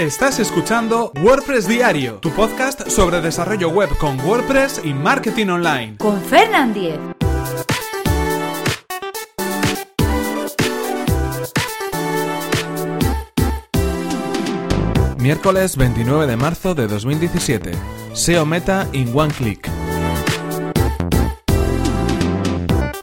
[0.00, 5.98] Estás escuchando WordPress Diario, tu podcast sobre desarrollo web con WordPress y marketing online.
[5.98, 6.98] Con Fernand Diez.
[15.18, 17.72] Miércoles 29 de marzo de 2017.
[18.14, 19.79] SEO Meta in One Click.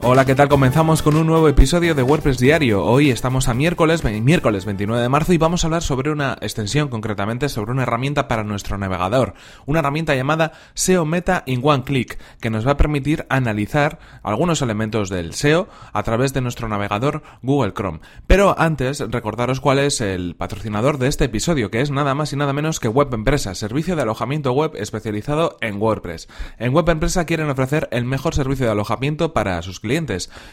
[0.09, 0.47] Hola, ¿qué tal?
[0.47, 2.81] Comenzamos con un nuevo episodio de WordPress Diario.
[2.85, 6.88] Hoy estamos a miércoles, miércoles 29 de marzo y vamos a hablar sobre una extensión,
[6.88, 9.34] concretamente sobre una herramienta para nuestro navegador.
[9.65, 14.62] Una herramienta llamada SEO Meta in One Click, que nos va a permitir analizar algunos
[14.62, 17.99] elementos del SEO a través de nuestro navegador Google Chrome.
[18.27, 22.37] Pero antes, recordaros cuál es el patrocinador de este episodio, que es nada más y
[22.37, 26.29] nada menos que Web Empresa, servicio de alojamiento web especializado en WordPress.
[26.59, 29.96] En Web Empresa quieren ofrecer el mejor servicio de alojamiento para sus clientes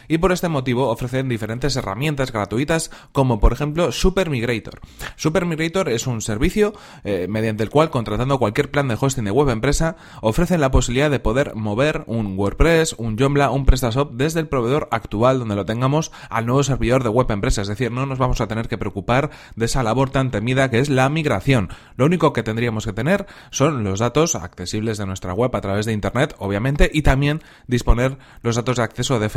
[0.08, 4.80] y por este motivo ofrecen diferentes herramientas gratuitas como por ejemplo Super Migrator.
[5.16, 6.72] Super Migrator es un servicio
[7.04, 11.10] eh, mediante el cual contratando cualquier plan de hosting de web empresa ofrecen la posibilidad
[11.10, 15.66] de poder mover un WordPress, un Joomla, un PrestaShop desde el proveedor actual donde lo
[15.66, 18.78] tengamos al nuevo servidor de web empresa, es decir, no nos vamos a tener que
[18.78, 21.68] preocupar de esa labor tan temida que es la migración.
[21.96, 25.86] Lo único que tendríamos que tener son los datos accesibles de nuestra web a través
[25.86, 29.28] de internet, obviamente, y también disponer los datos de acceso de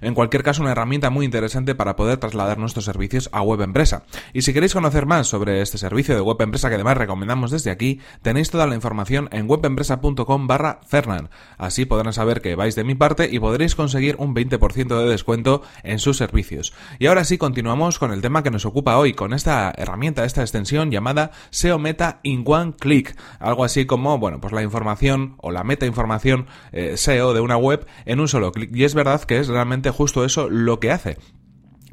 [0.00, 4.04] En cualquier caso, una herramienta muy interesante para poder trasladar nuestros servicios a web empresa.
[4.32, 7.70] Y si queréis conocer más sobre este servicio de web empresa que además recomendamos desde
[7.70, 11.30] aquí, tenéis toda la información en webempresa.com barra Fernan.
[11.56, 15.62] Así podrán saber que vais de mi parte y podréis conseguir un 20% de descuento
[15.82, 16.72] en sus servicios.
[16.98, 20.42] Y ahora sí, continuamos con el tema que nos ocupa hoy, con esta herramienta, esta
[20.42, 23.16] extensión llamada SEO Meta in One Click.
[23.38, 27.56] Algo así como, bueno, pues la información o la meta información eh, SEO de una
[27.56, 28.74] web en un solo clic.
[28.74, 31.18] Y es verdad que es realmente justo eso lo que hace.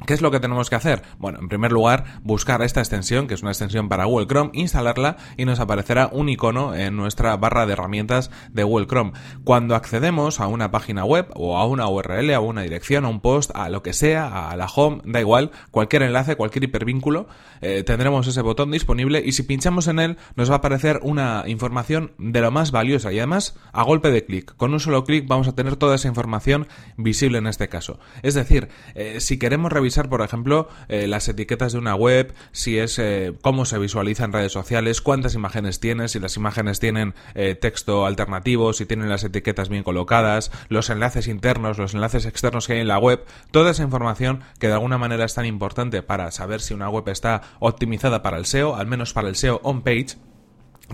[0.04, 1.02] ¿Qué es lo que tenemos que hacer?
[1.18, 5.16] Bueno, en primer lugar, buscar esta extensión, que es una extensión para Google Chrome, instalarla
[5.38, 9.12] y nos aparecerá un icono en nuestra barra de herramientas de Google Chrome.
[9.44, 13.20] Cuando accedemos a una página web o a una URL, a una dirección, a un
[13.20, 17.26] post, a lo que sea, a la home, da igual, cualquier enlace, cualquier hipervínculo,
[17.62, 21.44] eh, tendremos ese botón disponible y si pinchamos en él nos va a aparecer una
[21.46, 24.54] información de lo más valiosa y además a golpe de clic.
[24.56, 27.98] Con un solo clic vamos a tener toda esa información visible en este caso.
[28.22, 32.78] Es decir, eh, si queremos revisar por ejemplo, eh, las etiquetas de una web, si
[32.78, 37.14] es eh, cómo se visualiza en redes sociales, cuántas imágenes tiene, si las imágenes tienen
[37.34, 42.66] eh, texto alternativo, si tienen las etiquetas bien colocadas, los enlaces internos, los enlaces externos
[42.66, 46.02] que hay en la web, toda esa información que de alguna manera es tan importante
[46.02, 49.60] para saber si una web está optimizada para el SEO, al menos para el SEO
[49.62, 50.16] on page,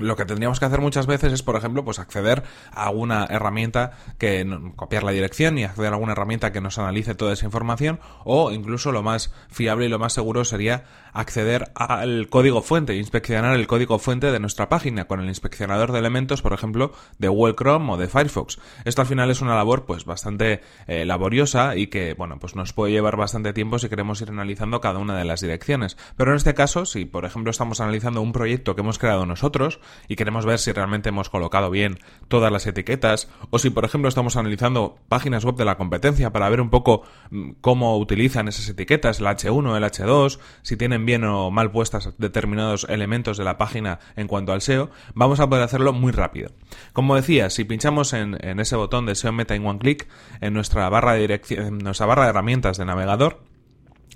[0.01, 2.43] lo que tendríamos que hacer muchas veces es, por ejemplo, pues acceder
[2.73, 7.15] a alguna herramienta que copiar la dirección y acceder a alguna herramienta que nos analice
[7.15, 12.29] toda esa información o incluso lo más fiable y lo más seguro sería acceder al
[12.31, 16.53] código fuente, inspeccionar el código fuente de nuestra página con el inspeccionador de elementos, por
[16.55, 18.59] ejemplo, de Google Chrome o de Firefox.
[18.85, 22.73] Esto al final es una labor pues bastante eh, laboriosa y que, bueno, pues nos
[22.73, 25.97] puede llevar bastante tiempo si queremos ir analizando cada una de las direcciones.
[26.17, 29.81] Pero en este caso, si por ejemplo estamos analizando un proyecto que hemos creado nosotros,
[30.09, 31.99] y queremos ver si realmente hemos colocado bien
[32.29, 36.49] todas las etiquetas o si por ejemplo estamos analizando páginas web de la competencia para
[36.49, 41.25] ver un poco mm, cómo utilizan esas etiquetas, el H1, el H2, si tienen bien
[41.25, 45.65] o mal puestas determinados elementos de la página en cuanto al SEO, vamos a poder
[45.65, 46.53] hacerlo muy rápido.
[46.93, 50.09] Como decía, si pinchamos en, ese botón de SEO Meta en One Click
[50.41, 53.52] en nuestra barra de en nuestra barra de herramientas de navegador,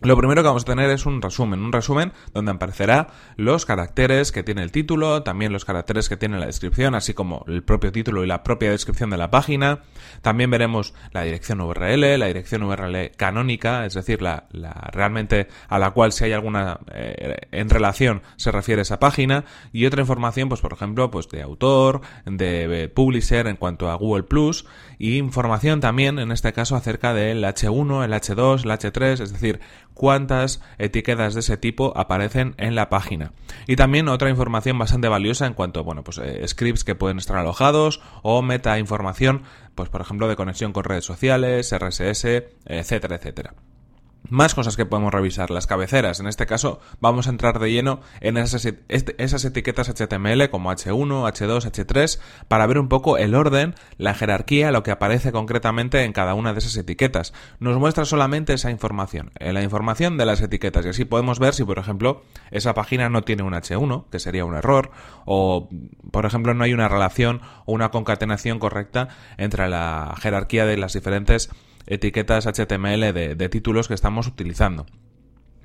[0.03, 4.31] lo primero que vamos a tener es un resumen, un resumen donde aparecerá los caracteres
[4.31, 7.93] que tiene el título, también los caracteres que tiene la descripción, así como el propio
[7.93, 9.81] título y la propia descripción de la página.
[10.21, 14.45] También veremos la dirección URL, la dirección URL canónica, es decir, la,
[14.93, 19.87] realmente a la cual si hay alguna eh, en relación se refiere esa página y
[19.87, 24.67] otra información, pues por ejemplo, pues de autor, de publisher en cuanto a Google Plus
[24.99, 29.61] y información también en este caso acerca del H1, el H2, el H3, es decir,
[29.97, 33.33] cuántas etiquetas de ese tipo aparecen en la página.
[33.67, 37.37] Y también otra información bastante valiosa en cuanto, bueno, pues eh, scripts que pueden estar
[37.37, 39.43] alojados o meta información,
[39.75, 42.25] pues por ejemplo de conexión con redes sociales, RSS,
[42.67, 43.55] etcétera, etcétera.
[44.29, 46.19] Más cosas que podemos revisar, las cabeceras.
[46.19, 51.07] En este caso vamos a entrar de lleno en esas, esas, etiquetas HTML como H1,
[51.07, 52.19] H2, H3
[52.49, 56.53] para ver un poco el orden, la jerarquía, lo que aparece concretamente en cada una
[56.53, 57.35] de esas etiquetas.
[57.61, 61.55] Nos muestra solamente esa información, eh, la información de las etiquetas y así podemos ver
[61.55, 64.91] si por ejemplo esa página no tiene un H1, que sería un error,
[65.25, 65.69] o
[66.11, 70.95] por ejemplo no hay una relación o una concatenación correcta entre la jerarquía de las
[70.95, 71.51] diferentes
[71.87, 74.87] etiquetas HTML de, títulos que estamos utilizando.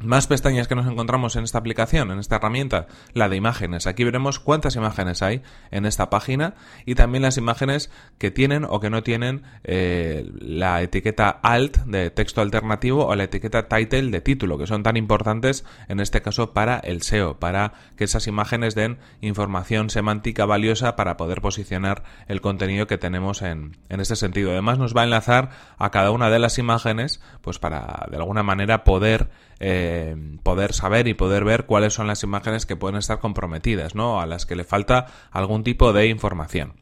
[0.04, 3.86] Más pestañas que nos encontramos en esta aplicación, en esta herramienta, la de imágenes.
[3.86, 6.56] Aquí veremos cuántas imágenes hay en esta página
[6.86, 12.10] y también las imágenes que tienen o que no tienen eh, la etiqueta alt de
[12.10, 16.52] texto alternativo o la etiqueta title de título, que son tan importantes en este caso
[16.52, 22.42] para el SEO, para que esas imágenes den información semántica valiosa para poder posicionar el
[22.42, 24.52] contenido que tenemos en, en este sentido.
[24.52, 28.42] Además nos va a enlazar a cada una de las imágenes, pues para de alguna
[28.42, 29.30] manera poder
[29.64, 34.20] eh, poder saber y poder ver cuáles son las imágenes que pueden estar comprometidas, ¿no?
[34.20, 36.74] A las que le falta algún tipo de información.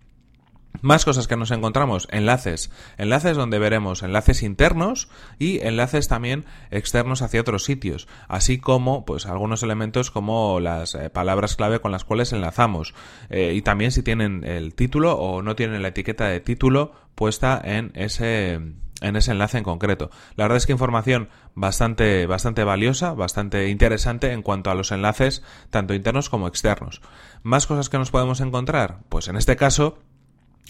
[0.82, 7.22] Más cosas que nos encontramos, enlaces, enlaces donde veremos enlaces internos y enlaces también externos
[7.22, 12.06] hacia otros sitios, así como pues algunos elementos como las eh, palabras clave con las
[12.06, 12.94] cuales enlazamos
[13.30, 17.60] eh, y también si tienen el título o no tienen la etiqueta de título puesta
[17.62, 18.62] en ese
[19.02, 20.10] en ese enlace en concreto.
[20.36, 25.44] La verdad es que información bastante, bastante valiosa, bastante interesante en cuanto a los enlaces
[25.70, 27.02] tanto internos como externos.
[27.44, 29.00] ¿Más cosas que nos podemos encontrar?
[29.10, 30.00] Pues en este caso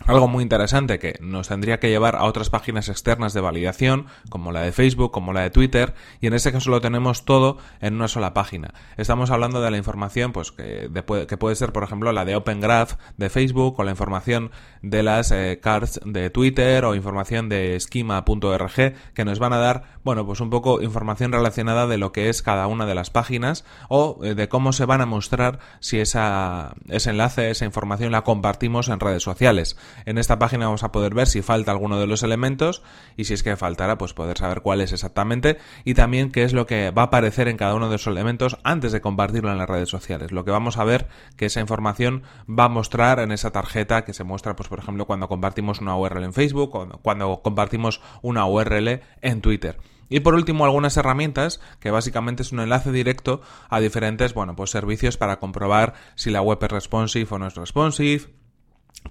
[0.06, 4.52] algo muy interesante que nos tendría que llevar a otras páginas externas de validación, como
[4.52, 7.96] la de Facebook, como la de Twitter, y en este caso lo tenemos todo en
[7.96, 8.74] una sola página.
[8.98, 10.90] Estamos hablando de la información, pues que,
[11.28, 14.52] que puede ser, por ejemplo, la de Open Graph de Facebook, o la información
[14.82, 19.84] de las eh, cards de Twitter, o información de schema.org, que nos van a dar,
[20.04, 23.66] bueno, pues un poco información relacionada de lo que es cada una de las páginas,
[23.90, 28.24] o eh, de cómo se van a mostrar si esa, ese enlace, esa información la
[28.24, 29.78] compartimos en redes sociales.
[30.06, 32.82] En esta página vamos a poder ver si falta alguno de los elementos
[33.18, 36.54] y si es que faltará, pues poder saber cuál es exactamente y también qué es
[36.54, 39.58] lo que va a aparecer en cada uno de esos elementos antes de compartirlo en
[39.58, 40.32] las redes sociales.
[40.32, 41.08] Lo que vamos a ver
[41.38, 45.06] que esa información va a mostrar en esa tarjeta que se muestra, pues por ejemplo,
[45.06, 49.78] cuando compartimos una URL en Facebook o cuando compartimos una URL en Twitter.
[50.10, 54.72] Y por último, algunas herramientas, que básicamente es un enlace directo a diferentes, bueno, pues
[54.72, 58.24] servicios para comprobar si la web es responsive o no es responsive,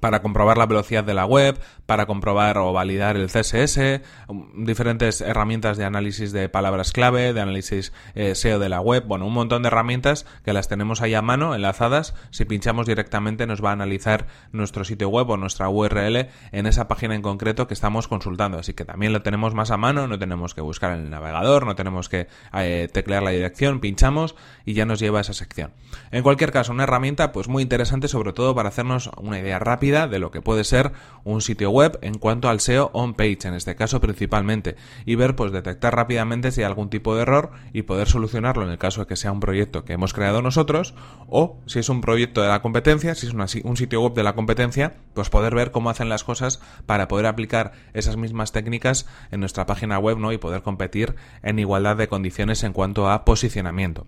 [0.00, 5.20] para comprobar la velocidad de la web, para comprobar o validar el CSS, um, diferentes
[5.20, 9.32] herramientas de análisis de palabras clave, de análisis eh, SEO de la web, bueno, un
[9.32, 13.70] montón de herramientas que las tenemos ahí a mano, enlazadas, si pinchamos directamente nos va
[13.70, 18.08] a analizar nuestro sitio web o nuestra URL en esa página en concreto que estamos
[18.08, 21.10] consultando, así que también lo tenemos más a mano, no tenemos que buscar en el
[21.10, 25.34] navegador, no tenemos que eh, teclear la dirección, pinchamos y ya nos lleva a esa
[25.34, 25.72] sección.
[26.10, 30.08] En cualquier caso, una herramienta pues muy interesante sobre todo para hacernos una idea rápida
[30.08, 30.92] de lo que puede ser
[31.24, 35.36] un sitio web en cuanto al SEO on page, en este caso principalmente, y ver,
[35.36, 39.02] pues detectar rápidamente si hay algún tipo de error y poder solucionarlo en el caso
[39.02, 40.94] de que sea un proyecto que hemos creado nosotros,
[41.28, 44.34] o si es un proyecto de la competencia, si es un sitio web de la
[44.34, 49.40] competencia, pues poder ver cómo hacen las cosas para poder aplicar esas mismas técnicas en
[49.40, 50.32] nuestra página web, ¿no?
[50.32, 54.06] Y poder competir en igualdad de condiciones en cuanto a posicionamiento.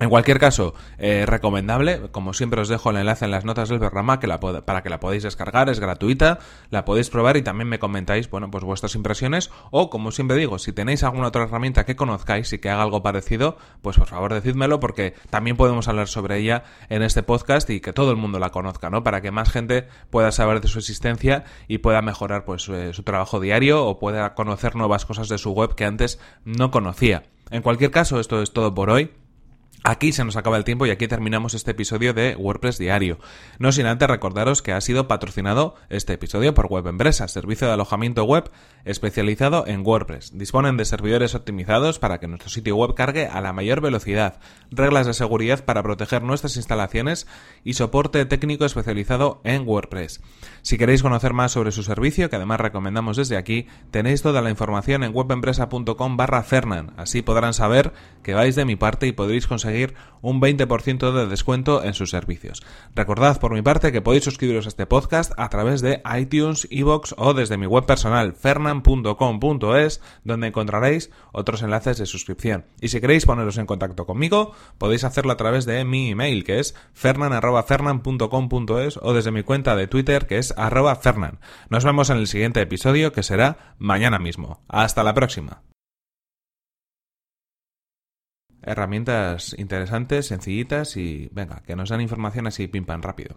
[0.00, 3.78] En cualquier caso, eh, recomendable, como siempre os dejo el enlace en las notas del
[3.78, 4.26] programa que
[4.66, 8.50] para que la podáis descargar, es gratuita, la podéis probar y también me comentáis, bueno,
[8.50, 12.58] pues vuestras impresiones o, como siempre digo, si tenéis alguna otra herramienta que conozcáis y
[12.58, 17.02] que haga algo parecido, pues por favor decídmelo porque también podemos hablar sobre ella en
[17.02, 19.04] este podcast y que todo el mundo la conozca, ¿no?
[19.04, 23.04] Para que más gente pueda saber de su existencia y pueda mejorar pues su, su
[23.04, 27.22] trabajo diario o pueda conocer nuevas cosas de su web que antes no conocía.
[27.50, 29.12] En cualquier caso, esto es todo por hoy.
[29.86, 33.18] Aquí se nos acaba el tiempo y aquí terminamos este episodio de WordPress Diario.
[33.58, 37.74] No sin antes recordaros que ha sido patrocinado este episodio por Web Empresa, servicio de
[37.74, 38.50] alojamiento web
[38.86, 40.38] especializado en WordPress.
[40.38, 45.06] Disponen de servidores optimizados para que nuestro sitio web cargue a la mayor velocidad, reglas
[45.06, 47.26] de seguridad para proteger nuestras instalaciones
[47.62, 50.22] y soporte técnico especializado en WordPress.
[50.62, 54.48] Si queréis conocer más sobre su servicio, que además recomendamos desde aquí, tenéis toda la
[54.48, 56.94] información en webempresa.com barra Fernan.
[56.96, 57.92] Así podrán saber
[58.22, 59.73] que vais de mi parte y podréis conseguir
[60.24, 62.62] un 20% de descuento en sus servicios.
[62.94, 67.14] Recordad por mi parte que podéis suscribiros a este podcast a través de iTunes, iBox
[67.18, 72.64] o desde mi web personal fernan.com.es donde encontraréis otros enlaces de suscripción.
[72.80, 76.58] Y si queréis poneros en contacto conmigo, podéis hacerlo a través de mi email que
[76.58, 81.38] es fernan.fernan.com.es o desde mi cuenta de Twitter que es arroba fernan.
[81.68, 84.62] Nos vemos en el siguiente episodio que será mañana mismo.
[84.68, 85.60] Hasta la próxima
[88.66, 93.36] herramientas interesantes, sencillitas y venga, que nos dan información así pim pam rápido.